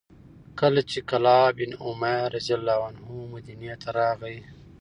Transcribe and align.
کله 0.59 0.81
چې 0.89 0.99
کلاب 1.09 1.51
بن 1.57 1.71
امیة 1.87 2.23
رضي 2.35 2.53
الله 2.59 2.79
عنه 2.87 3.03
مدینې 3.33 3.73
ته 3.81 3.89
راغی، 3.99 4.37